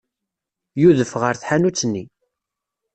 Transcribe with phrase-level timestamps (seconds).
[0.81, 2.03] Yudef ɣer tḥanut-nni.